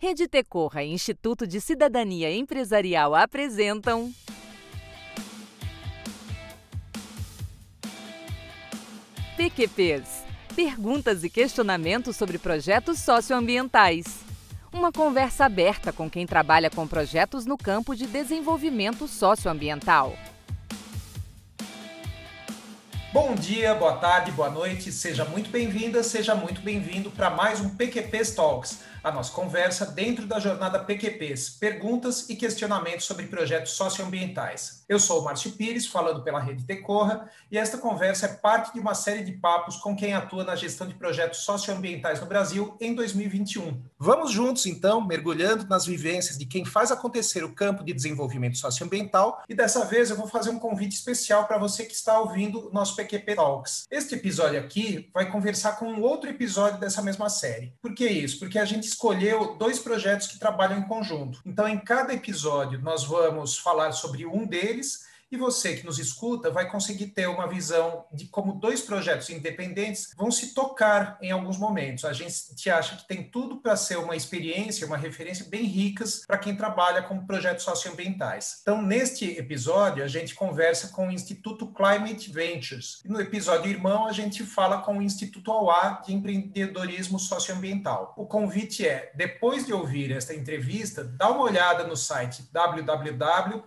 [0.00, 4.14] Rede Tecorra e Instituto de Cidadania Empresarial apresentam.
[9.36, 10.22] PQPs
[10.54, 14.20] Perguntas e questionamentos sobre projetos socioambientais.
[14.72, 20.16] Uma conversa aberta com quem trabalha com projetos no campo de desenvolvimento socioambiental.
[23.12, 27.70] Bom dia, boa tarde, boa noite, seja muito bem-vinda, seja muito bem-vindo para mais um
[27.70, 34.84] PQP Talks a nossa conversa dentro da jornada PQPs, perguntas e questionamentos sobre projetos socioambientais.
[34.88, 38.80] Eu sou o Márcio Pires, falando pela Rede Tecorra, e esta conversa é parte de
[38.80, 42.94] uma série de papos com quem atua na gestão de projetos socioambientais no Brasil em
[42.94, 43.82] 2021.
[43.98, 49.42] Vamos juntos, então, mergulhando nas vivências de quem faz acontecer o campo de desenvolvimento socioambiental,
[49.48, 52.72] e dessa vez eu vou fazer um convite especial para você que está ouvindo o
[52.72, 53.86] nosso PQP Talks.
[53.90, 57.74] Este episódio aqui vai conversar com um outro episódio dessa mesma série.
[57.80, 58.38] Por que isso?
[58.38, 61.40] Porque a gente escolheu dois projetos que trabalham em conjunto.
[61.46, 66.50] Então, em cada episódio, nós vamos falar sobre um deles e você que nos escuta
[66.50, 71.58] vai conseguir ter uma visão de como dois projetos independentes vão se tocar em alguns
[71.58, 72.04] momentos.
[72.04, 76.38] A gente acha que tem tudo para ser uma experiência, uma referência bem ricas para
[76.38, 78.60] quem trabalha com projetos socioambientais.
[78.62, 83.00] Então, neste episódio, a gente conversa com o Instituto Climate Ventures.
[83.04, 88.14] E no episódio irmão, a gente fala com o Instituto AUA de Empreendedorismo Socioambiental.
[88.16, 93.58] O convite é, depois de ouvir esta entrevista, dá uma olhada no site www.alpa.com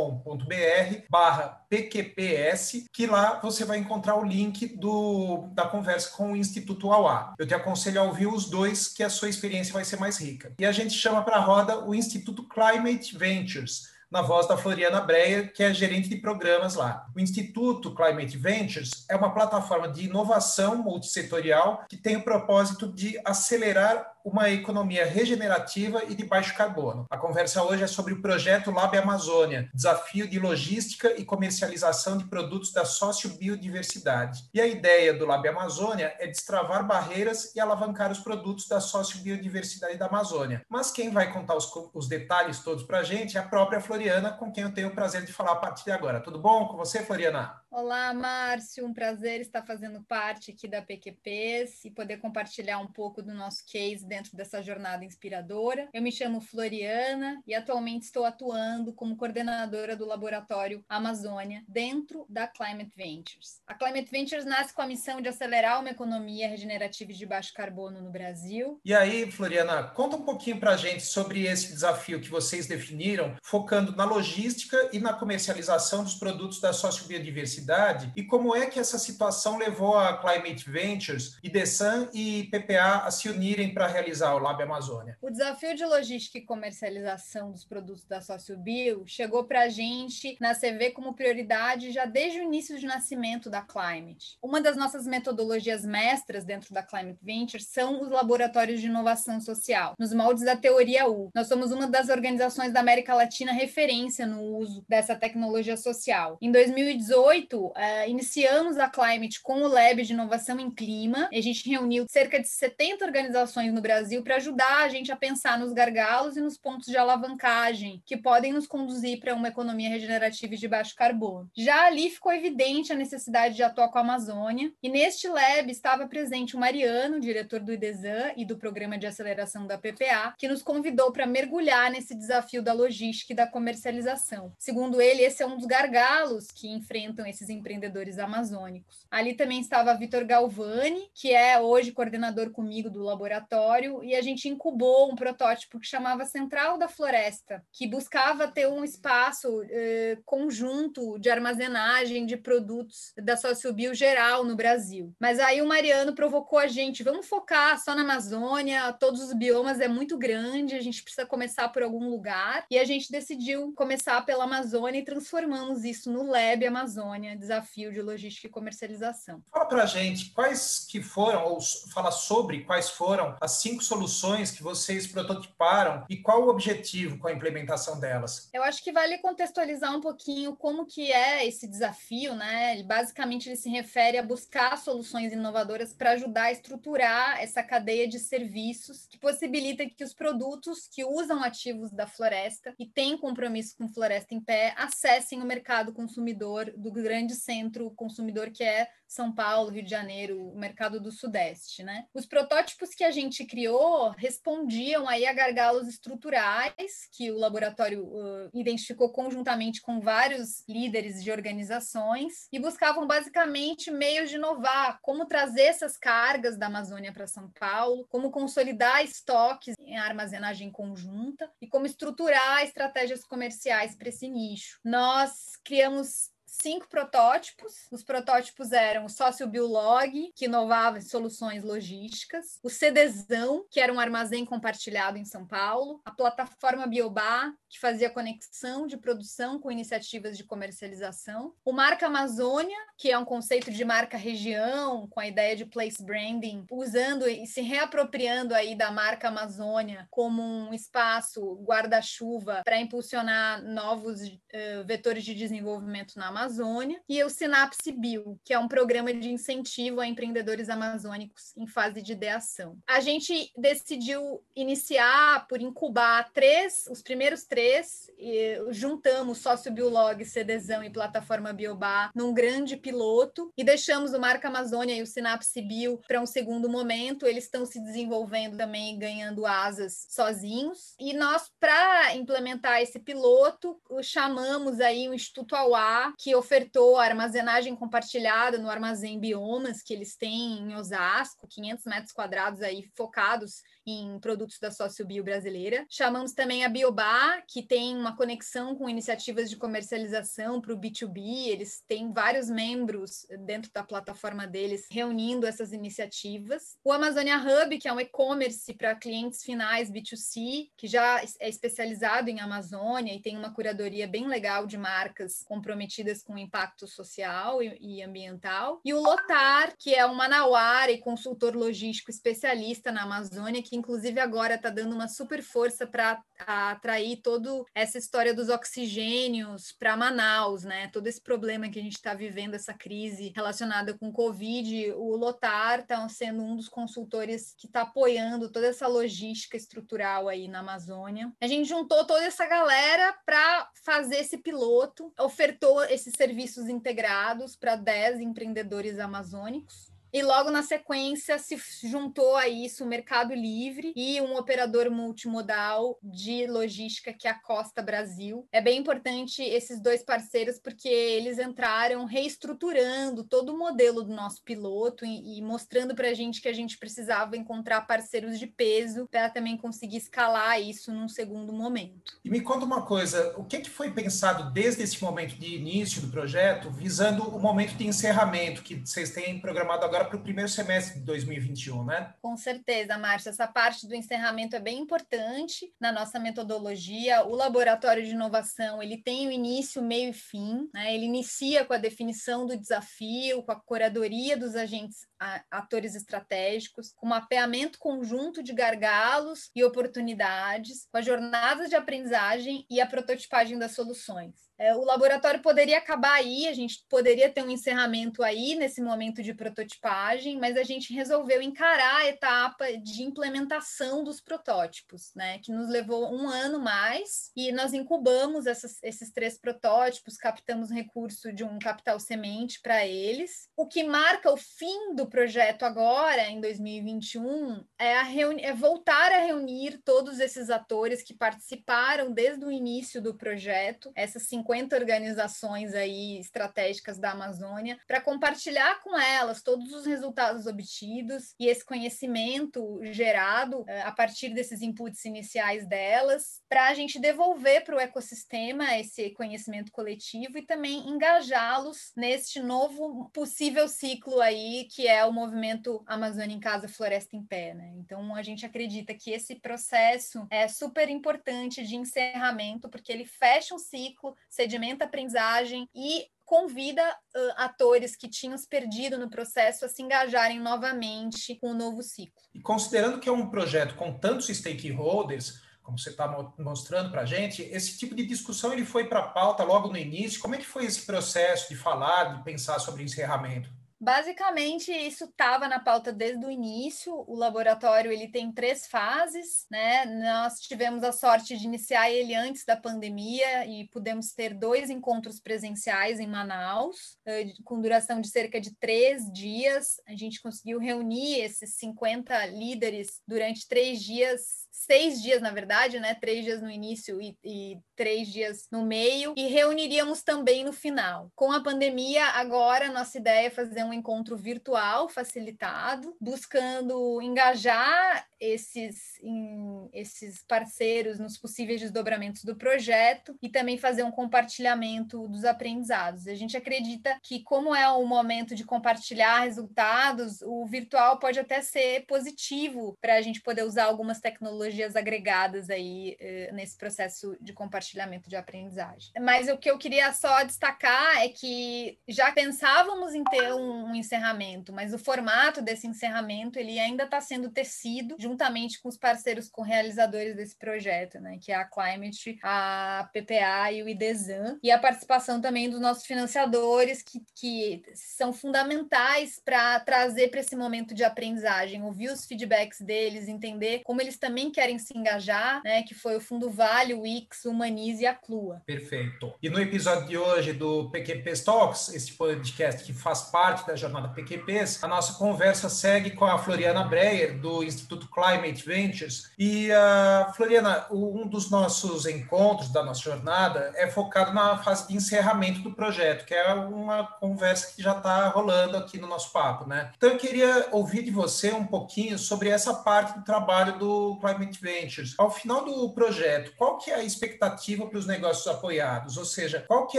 [0.00, 6.36] www.cafeinacultura.com.br barra PQPS, que lá você vai encontrar o link do, da conversa com o
[6.36, 7.34] Instituto AUA.
[7.38, 10.52] Eu te aconselho a ouvir os dois, que a sua experiência vai ser mais rica.
[10.58, 15.00] E a gente chama para a roda o Instituto Climate Ventures, na voz da Floriana
[15.00, 17.06] Breia, que é gerente de programas lá.
[17.14, 23.20] O Instituto Climate Ventures é uma plataforma de inovação multissetorial que tem o propósito de
[23.24, 27.06] acelerar uma economia regenerativa e de baixo carbono.
[27.10, 32.24] A conversa hoje é sobre o projeto Lab Amazônia, desafio de logística e comercialização de
[32.24, 34.44] produtos da sociobiodiversidade.
[34.52, 39.96] E a ideia do Lab Amazônia é destravar barreiras e alavancar os produtos da sociobiodiversidade
[39.96, 40.64] da Amazônia.
[40.68, 44.32] Mas quem vai contar os, os detalhes todos para a gente é a própria Floriana,
[44.32, 46.20] com quem eu tenho o prazer de falar a partir de agora.
[46.20, 47.60] Tudo bom com você, Floriana?
[47.70, 48.84] Olá, Márcio.
[48.84, 53.64] Um prazer estar fazendo parte aqui da PQPs e poder compartilhar um pouco do nosso
[53.64, 55.88] case dentro dessa jornada inspiradora.
[55.94, 62.48] Eu me chamo Floriana e atualmente estou atuando como coordenadora do laboratório Amazônia dentro da
[62.48, 63.62] Climate Ventures.
[63.68, 67.54] A Climate Ventures nasce com a missão de acelerar uma economia regenerativa e de baixo
[67.54, 68.80] carbono no Brasil.
[68.84, 73.36] E aí, Floriana, conta um pouquinho para a gente sobre esse desafio que vocês definiram,
[73.40, 78.98] focando na logística e na comercialização dos produtos da sociobiodiversidade e como é que essa
[78.98, 84.62] situação levou a Climate Ventures, IDESAN e PPA a se unirem para realizar o Lab
[84.62, 85.16] Amazônia?
[85.20, 90.54] O desafio de logística e comercialização dos produtos da SocioBio chegou para a gente na
[90.54, 94.38] CV como prioridade já desde o início de nascimento da Climate.
[94.42, 99.94] Uma das nossas metodologias mestras dentro da Climate Venture são os laboratórios de inovação social,
[99.98, 101.30] nos moldes da teoria U.
[101.34, 106.38] Nós somos uma das organizações da América Latina referência no uso dessa tecnologia social.
[106.40, 111.28] Em 2018, uh, eh, iniciamos a Climate com o Lab de Inovação em Clima.
[111.32, 115.16] A gente reuniu cerca de 70 organizações no Brasil Brasil para ajudar a gente a
[115.16, 119.88] pensar nos gargalos e nos pontos de alavancagem que podem nos conduzir para uma economia
[119.88, 121.50] regenerativa e de baixo carbono.
[121.56, 126.06] Já ali ficou evidente a necessidade de atuar com a Amazônia, e neste lab estava
[126.06, 130.62] presente o Mariano, diretor do IDESAN e do programa de aceleração da PPA, que nos
[130.62, 134.52] convidou para mergulhar nesse desafio da logística e da comercialização.
[134.56, 139.04] Segundo ele, esse é um dos gargalos que enfrentam esses empreendedores amazônicos.
[139.10, 144.22] Ali também estava Vitor Galvani, que é hoje coordenador comigo do laboratório laboratório e a
[144.22, 150.18] gente incubou um protótipo que chamava Central da Floresta, que buscava ter um espaço eh,
[150.24, 155.14] conjunto de armazenagem de produtos da sociobio geral no Brasil.
[155.18, 159.80] Mas aí o Mariano provocou a gente, vamos focar só na Amazônia, todos os biomas
[159.80, 164.20] é muito grande, a gente precisa começar por algum lugar, e a gente decidiu começar
[164.26, 169.42] pela Amazônia e transformamos isso no Lab Amazônia, desafio de logística e comercialização.
[169.50, 171.58] Fala pra gente quais que foram, ou
[171.92, 177.28] fala sobre quais foram as cinco soluções que vocês prototiparam e qual o objetivo com
[177.28, 178.48] a implementação delas?
[178.52, 182.74] Eu acho que vale contextualizar um pouquinho como que é esse desafio, né?
[182.74, 188.08] Ele, basicamente ele se refere a buscar soluções inovadoras para ajudar a estruturar essa cadeia
[188.08, 193.76] de serviços que possibilita que os produtos que usam ativos da floresta e têm compromisso
[193.76, 199.34] com floresta em pé acessem o mercado consumidor do grande centro consumidor que é São
[199.34, 202.06] Paulo, Rio de Janeiro, o mercado do Sudeste, né?
[202.14, 208.48] Os protótipos que a gente criou respondiam aí a gargalos estruturais que o laboratório uh,
[208.54, 215.62] identificou conjuntamente com vários líderes de organizações e buscavam basicamente meios de inovar, como trazer
[215.62, 221.84] essas cargas da Amazônia para São Paulo, como consolidar estoques em armazenagem conjunta e como
[221.84, 224.78] estruturar estratégias comerciais para esse nicho.
[224.84, 227.86] Nós criamos cinco protótipos.
[227.92, 233.92] Os protótipos eram o Sócio Biolog, que inovava em soluções logísticas, o CDzão, que era
[233.92, 239.70] um armazém compartilhado em São Paulo, a plataforma Biobá, que fazia conexão de produção com
[239.70, 245.28] iniciativas de comercialização, o Marca Amazônia, que é um conceito de marca região, com a
[245.28, 251.54] ideia de place branding, usando e se reapropriando aí da marca Amazônia como um espaço
[251.62, 258.40] guarda-chuva para impulsionar novos uh, vetores de desenvolvimento na Amazônia Amazônia, e o Sinapse Bio,
[258.42, 262.78] que é um programa de incentivo a empreendedores amazônicos em fase de ideação.
[262.88, 270.82] A gente decidiu iniciar por incubar três, os primeiros três, e juntamos Sócio Biolog, CDzão
[270.82, 276.00] e Plataforma Biobá num grande piloto e deixamos o Marca Amazônia e o Sinapse Bio
[276.08, 277.26] para um segundo momento.
[277.26, 280.94] Eles estão se desenvolvendo também, ganhando asas sozinhos.
[280.98, 287.06] E nós, para implementar esse piloto, chamamos aí o Instituto Auá, que que ofertou a
[287.06, 293.62] armazenagem compartilhada no armazém Biomas, que eles têm em Osasco, 500 metros quadrados aí focados
[293.84, 295.84] em produtos da Sociobio brasileira.
[295.90, 301.48] Chamamos também a Biobá, que tem uma conexão com iniciativas de comercialização para o B2B.
[301.48, 306.76] Eles têm vários membros dentro da plataforma deles reunindo essas iniciativas.
[306.84, 312.30] O Amazônia Hub, que é um e-commerce para clientes finais B2C, que já é especializado
[312.30, 317.76] em Amazônia e tem uma curadoria bem legal de marcas comprometidas com impacto social e,
[317.80, 318.80] e ambiental.
[318.84, 324.20] E o Lotar, que é um manauara e consultor logístico especialista na Amazônia, que inclusive
[324.20, 330.64] agora está dando uma super força para atrair toda essa história dos oxigênios para Manaus,
[330.64, 330.88] né?
[330.88, 335.80] Todo esse problema que a gente está vivendo, essa crise relacionada com Covid, o Lotar
[335.80, 341.32] está sendo um dos consultores que está apoiando toda essa logística estrutural aí na Amazônia.
[341.40, 347.76] A gente juntou toda essa galera para fazer esse piloto, ofertou esses serviços integrados para
[347.76, 349.89] 10 empreendedores amazônicos.
[350.12, 355.98] E logo na sequência se juntou a isso o Mercado Livre e um operador multimodal
[356.02, 358.46] de logística que é a Costa Brasil.
[358.50, 364.42] É bem importante esses dois parceiros porque eles entraram reestruturando todo o modelo do nosso
[364.42, 369.06] piloto e, e mostrando para a gente que a gente precisava encontrar parceiros de peso
[369.10, 372.18] para também conseguir escalar isso num segundo momento.
[372.24, 376.00] E me conta uma coisa, o que, que foi pensado desde esse momento de início
[376.00, 380.22] do projeto, visando o momento de encerramento que vocês têm programado agora agora para o
[380.22, 382.14] primeiro semestre de 2021, né?
[382.22, 383.30] Com certeza, Márcia.
[383.30, 387.24] Essa parte do encerramento é bem importante na nossa metodologia.
[387.24, 390.68] O laboratório de inovação ele tem o início, meio e fim.
[390.72, 390.94] Né?
[390.94, 395.09] Ele inicia com a definição do desafio, com a curadoria dos agentes
[395.50, 402.80] atores estratégicos, com mapeamento conjunto de gargalos e oportunidades, com as jornadas de aprendizagem e
[402.80, 404.50] a prototipagem das soluções.
[404.58, 409.22] É, o laboratório poderia acabar aí, a gente poderia ter um encerramento aí nesse momento
[409.22, 415.38] de prototipagem, mas a gente resolveu encarar a etapa de implementação dos protótipos, né?
[415.38, 421.32] Que nos levou um ano mais e nós incubamos essas, esses três protótipos, captamos recurso
[421.32, 423.48] de um capital semente para eles.
[423.56, 429.18] O que marca o fim do projeto agora, em 2021, é, a é voltar a
[429.18, 435.74] reunir todos esses atores que participaram desde o início do projeto, essas 50 50 organizações
[435.74, 442.80] aí estratégicas da Amazônia para compartilhar com elas todos os resultados obtidos e esse conhecimento
[442.84, 448.78] gerado uh, a partir desses inputs iniciais delas, para a gente devolver para o ecossistema
[448.78, 455.82] esse conhecimento coletivo e também engajá-los neste novo possível ciclo aí que é o movimento
[455.86, 457.72] Amazônia em Casa, Floresta em Pé, né?
[457.76, 463.54] Então a gente acredita que esse processo é super importante de encerramento porque ele fecha
[463.54, 469.64] um ciclo, sedimenta a aprendizagem e convida uh, atores que tinham se perdido no processo
[469.64, 472.22] a se engajarem novamente com o novo ciclo.
[472.32, 477.04] E considerando que é um projeto com tantos stakeholders, como você está mostrando para a
[477.04, 480.20] gente, esse tipo de discussão ele foi para a pauta logo no início.
[480.20, 483.50] Como é que foi esse processo de falar, de pensar sobre encerramento?
[483.80, 486.92] Basicamente, isso estava na pauta desde o início.
[487.08, 489.86] O laboratório ele tem três fases, né?
[489.86, 495.18] Nós tivemos a sorte de iniciar ele antes da pandemia e pudemos ter dois encontros
[495.18, 499.80] presenciais em Manaus, eh, com duração de cerca de três dias.
[499.86, 505.94] A gente conseguiu reunir esses 50 líderes durante três dias seis dias, na verdade, né?
[505.94, 511.10] Três dias no início e, e, três dias no meio, e reuniríamos também no final.
[511.16, 518.98] Com a pandemia, agora nossa ideia é fazer um encontro virtual facilitado, buscando engajar esses,
[519.02, 526.06] em, esses parceiros nos possíveis desdobramentos do projeto e também fazer um compartilhamento dos aprendizados.
[526.06, 531.40] A gente acredita que, como é o momento de compartilhar resultados, o virtual pode até
[531.40, 537.32] ser positivo para a gente poder usar algumas tecnologias agregadas aí eh, nesse processo de
[537.32, 538.92] compartilhamento de aprendizagem.
[539.00, 543.74] Mas o que eu queria só destacar é que já pensávamos em ter um, um
[543.74, 549.28] encerramento, mas o formato desse encerramento ele ainda está sendo tecido juntamente com os parceiros
[549.28, 554.50] com realizadores desse projeto, né, que é a Climate, a PPA e o IDESAN, e
[554.50, 560.74] a participação também dos nossos financiadores, que, que são fundamentais para trazer para esse momento
[560.74, 565.74] de aprendizagem, ouvir os feedbacks deles, entender como eles também querem se engajar, né, que
[565.74, 568.42] foi o Fundo Vale, o Ix, o Humanize e a Clua.
[568.46, 569.14] Perfeito.
[569.22, 573.88] E no episódio de hoje do PQP Talks, esse podcast que faz parte da jornada
[573.88, 579.10] PQPs, a nossa conversa segue com a Floriana Breyer, do Instituto Climate Ventures.
[579.18, 584.76] E, uh, Floriana, um dos nossos encontros da nossa jornada é focado na fase de
[584.76, 589.48] encerramento do projeto, que é uma conversa que já está rolando aqui no nosso papo,
[589.48, 589.72] né?
[589.76, 594.40] Então, eu queria ouvir de você um pouquinho sobre essa parte do trabalho do Climate
[594.40, 594.94] Ventures.
[594.96, 598.96] Ao final do projeto, qual que é a expectativa para os negócios apoiados?
[598.96, 599.78] Ou seja, qual que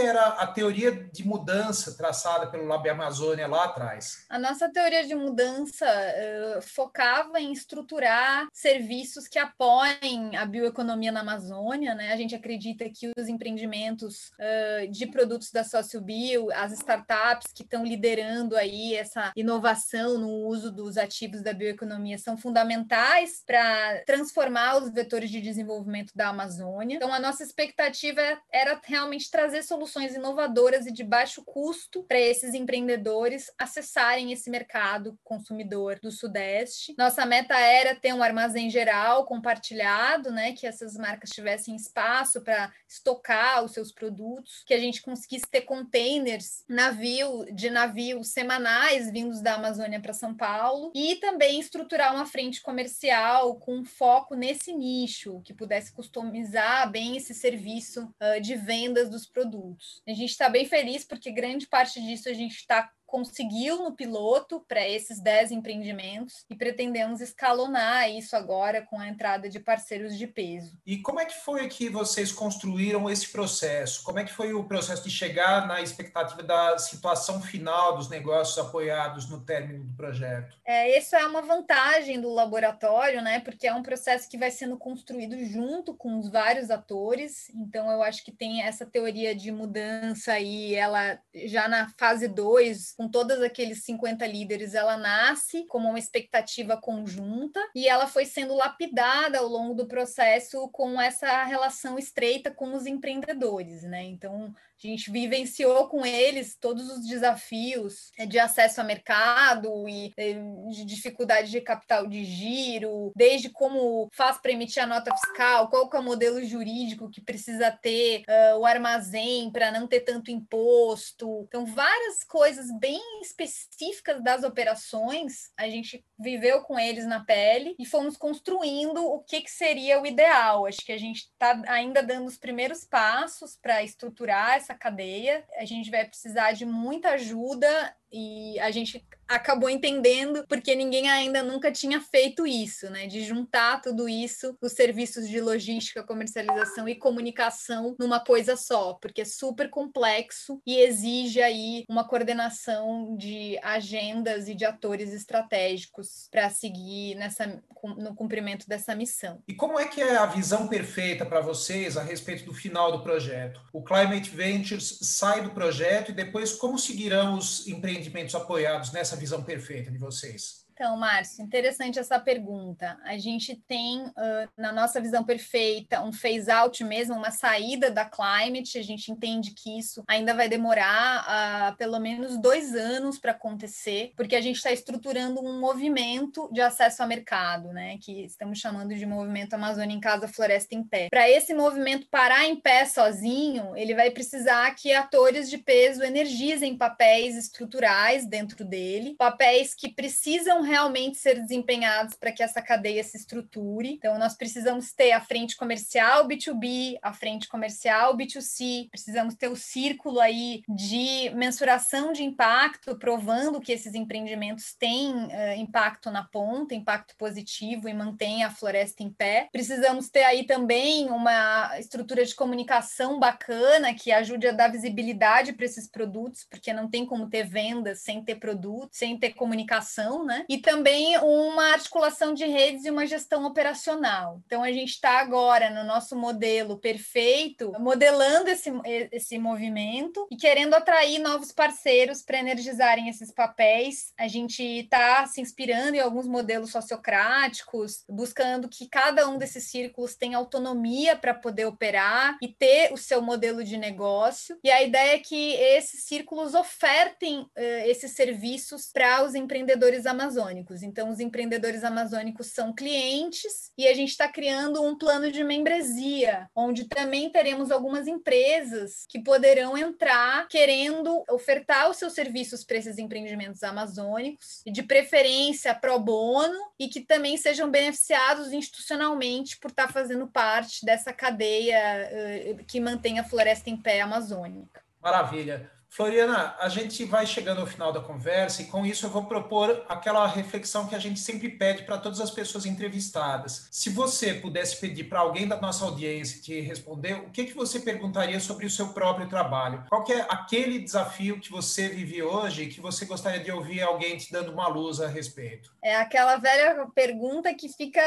[0.00, 4.24] era a teoria de mudança traçada pelo Lab Amazônia lá atrás?
[4.28, 11.20] A nossa teoria de mudança uh, focava em estruturar serviços que apoiem a bioeconomia na
[11.20, 11.94] Amazônia.
[11.94, 12.12] Né?
[12.12, 17.84] A gente acredita que os empreendimentos uh, de produtos da SócioBio, as startups que estão
[17.84, 24.90] liderando aí essa inovação no uso dos ativos da bioeconomia são fundamentais para transformar os
[24.90, 26.96] vetores de desenvolvimento da Amazônia.
[26.96, 28.20] Então, a nossa expectativa
[28.52, 35.18] era realmente trazer soluções inovadoras e de baixo custo para esses empreendedores acessarem esse mercado
[35.24, 36.94] consumidor do Sudeste.
[36.98, 40.52] Nossa meta era ter um armazém geral compartilhado, né?
[40.52, 45.62] Que essas marcas tivessem espaço para estocar os seus produtos, que a gente conseguisse ter
[45.62, 52.26] containers navio de navios semanais vindos da Amazônia para São Paulo e também estruturar uma
[52.26, 59.10] frente comercial com foco nesse nicho, que pudesse customizar bem esse serviço uh, de vendas
[59.10, 60.02] dos produtos.
[60.06, 64.64] A gente está bem feliz porque grande parte disso a gente está conseguiu no piloto
[64.66, 70.26] para esses 10 empreendimentos e pretendemos escalonar isso agora com a entrada de parceiros de
[70.26, 70.78] peso.
[70.86, 74.02] E como é que foi que vocês construíram esse processo?
[74.02, 78.56] Como é que foi o processo de chegar na expectativa da situação final dos negócios
[78.58, 80.56] apoiados no término do projeto?
[80.64, 83.40] É, isso é uma vantagem do laboratório, né?
[83.40, 87.50] Porque é um processo que vai sendo construído junto com os vários atores.
[87.50, 92.94] Então, eu acho que tem essa teoria de mudança e ela já na fase 2,
[93.02, 98.54] com todos aqueles 50 líderes, ela nasce como uma expectativa conjunta e ela foi sendo
[98.54, 104.04] lapidada ao longo do processo com essa relação estreita com os empreendedores, né?
[104.04, 104.54] Então,
[104.88, 110.34] a gente vivenciou com eles todos os desafios é, de acesso a mercado e é,
[110.70, 115.88] de dificuldade de capital de giro, desde como faz para emitir a nota fiscal, qual
[115.88, 120.30] que é o modelo jurídico que precisa ter uh, o armazém para não ter tanto
[120.30, 121.44] imposto.
[121.48, 127.86] Então, várias coisas bem específicas das operações a gente viveu com eles na pele e
[127.86, 130.66] fomos construindo o que, que seria o ideal.
[130.66, 135.44] Acho que a gente está ainda dando os primeiros passos para estruturar essa essa cadeia.
[135.56, 141.42] A gente vai precisar de muita ajuda e a gente acabou entendendo porque ninguém ainda
[141.42, 143.06] nunca tinha feito isso, né?
[143.06, 149.22] De juntar tudo isso, os serviços de logística, comercialização e comunicação numa coisa só, porque
[149.22, 156.50] é super complexo e exige aí uma coordenação de agendas e de atores estratégicos para
[156.50, 157.62] seguir nessa
[157.96, 159.42] no cumprimento dessa missão.
[159.48, 163.02] E como é que é a visão perfeita para vocês a respeito do final do
[163.02, 163.60] projeto?
[163.72, 168.01] O Climate Ventures sai do projeto e depois como seguirão os empreendimentos
[168.34, 170.61] apoiados nessa visão perfeita de vocês?
[170.82, 172.98] Então, Márcio, interessante essa pergunta.
[173.04, 178.80] A gente tem, uh, na nossa visão perfeita, um phase-out mesmo, uma saída da climate.
[178.80, 181.22] A gente entende que isso ainda vai demorar
[181.70, 186.60] uh, pelo menos dois anos para acontecer, porque a gente está estruturando um movimento de
[186.60, 187.96] acesso ao mercado, né?
[188.02, 191.06] Que estamos chamando de movimento Amazônia em Casa, Floresta em Pé.
[191.10, 196.76] Para esse movimento parar em pé sozinho, ele vai precisar que atores de peso energizem
[196.76, 203.18] papéis estruturais dentro dele, papéis que precisam realmente ser desempenhados para que essa cadeia se
[203.18, 203.92] estruture.
[203.92, 209.56] Então, nós precisamos ter a frente comercial B2B, a frente comercial B2C, precisamos ter o
[209.56, 216.74] círculo aí de mensuração de impacto, provando que esses empreendimentos têm uh, impacto na ponta,
[216.74, 219.48] impacto positivo e mantém a floresta em pé.
[219.52, 225.66] Precisamos ter aí também uma estrutura de comunicação bacana que ajude a dar visibilidade para
[225.66, 230.46] esses produtos, porque não tem como ter vendas sem ter produto, sem ter comunicação, né?
[230.48, 234.40] E também uma articulação de redes e uma gestão operacional.
[234.46, 238.70] Então, a gente está agora no nosso modelo perfeito, modelando esse,
[239.10, 244.12] esse movimento e querendo atrair novos parceiros para energizarem esses papéis.
[244.18, 250.14] A gente está se inspirando em alguns modelos sociocráticos, buscando que cada um desses círculos
[250.14, 254.58] tenha autonomia para poder operar e ter o seu modelo de negócio.
[254.62, 257.50] E a ideia é que esses círculos ofertem uh,
[257.86, 260.41] esses serviços para os empreendedores amazônicos.
[260.82, 266.48] Então, os empreendedores amazônicos são clientes e a gente está criando um plano de membresia,
[266.54, 272.98] onde também teremos algumas empresas que poderão entrar querendo ofertar os seus serviços para esses
[272.98, 279.92] empreendimentos amazônicos, de preferência pro bono, e que também sejam beneficiados institucionalmente por estar tá
[279.92, 282.10] fazendo parte dessa cadeia
[282.58, 284.82] uh, que mantém a floresta em pé amazônica.
[285.00, 285.70] Maravilha.
[285.92, 289.84] Floriana, a gente vai chegando ao final da conversa e com isso eu vou propor
[289.90, 293.68] aquela reflexão que a gente sempre pede para todas as pessoas entrevistadas.
[293.70, 297.78] Se você pudesse pedir para alguém da nossa audiência te responder, o que, que você
[297.78, 299.84] perguntaria sobre o seu próprio trabalho?
[299.90, 304.32] Qual é aquele desafio que você vive hoje que você gostaria de ouvir alguém te
[304.32, 305.74] dando uma luz a respeito?
[305.82, 308.00] É aquela velha pergunta que fica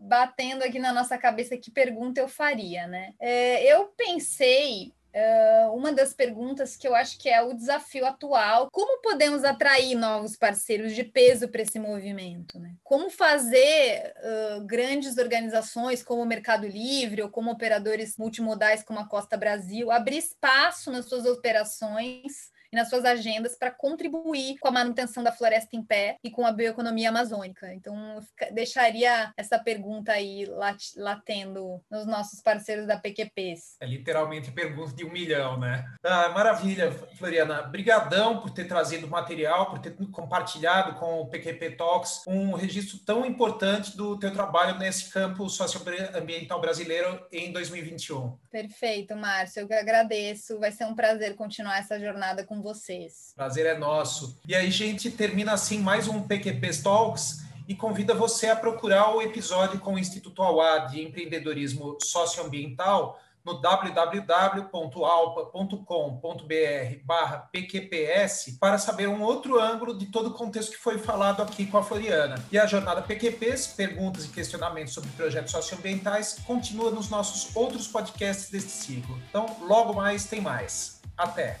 [0.00, 3.12] batendo aqui na nossa cabeça, que pergunta eu faria, né?
[3.20, 8.68] É, eu pensei Uh, uma das perguntas que eu acho que é o desafio atual:
[8.72, 12.58] como podemos atrair novos parceiros de peso para esse movimento?
[12.58, 12.74] Né?
[12.82, 19.08] Como fazer uh, grandes organizações como o Mercado Livre ou como operadores multimodais como a
[19.08, 24.72] Costa Brasil abrir espaço nas suas operações e nas suas agendas para contribuir com a
[24.72, 27.72] manutenção da floresta em pé e com a bioeconomia amazônica.
[27.72, 28.18] Então,
[28.50, 30.44] deixaria essa pergunta aí
[30.96, 33.76] latendo nos nossos parceiros da PQPs.
[33.80, 35.84] É literalmente pergunta de um milhão, né?
[36.02, 37.62] Ah, maravilha, Floriana.
[37.62, 43.24] Brigadão por ter trazido material, por ter compartilhado com o PQP Talks um registro tão
[43.24, 48.36] importante do teu trabalho nesse campo socioambiental brasileiro em 2021.
[48.50, 49.66] Perfeito, Márcio.
[49.70, 50.58] Eu agradeço.
[50.58, 53.32] Vai ser um prazer continuar essa jornada com vocês.
[53.36, 54.40] Prazer é nosso.
[54.48, 59.22] E aí, gente, termina assim mais um PQP Talks e convida você a procurar o
[59.22, 64.64] episódio com o Instituto Auá de Empreendedorismo Socioambiental no www.alpa.com.br
[67.04, 71.66] barra PQPS para saber um outro ângulo de todo o contexto que foi falado aqui
[71.66, 72.42] com a Floriana.
[72.50, 78.48] E a jornada PQPs, perguntas e questionamentos sobre projetos socioambientais, continua nos nossos outros podcasts
[78.50, 79.20] deste ciclo.
[79.28, 81.02] Então, logo mais tem mais.
[81.16, 81.60] Até!